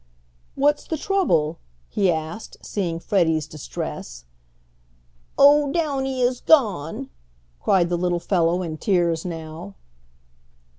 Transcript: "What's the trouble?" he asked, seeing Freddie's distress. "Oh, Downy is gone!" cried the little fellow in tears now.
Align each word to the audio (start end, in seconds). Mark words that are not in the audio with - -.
"What's 0.55 0.85
the 0.85 0.97
trouble?" 0.97 1.59
he 1.87 2.09
asked, 2.11 2.57
seeing 2.65 2.99
Freddie's 2.99 3.45
distress. 3.45 4.25
"Oh, 5.37 5.71
Downy 5.71 6.21
is 6.21 6.41
gone!" 6.41 7.11
cried 7.59 7.89
the 7.89 7.97
little 7.99 8.19
fellow 8.19 8.63
in 8.63 8.77
tears 8.77 9.25
now. 9.25 9.75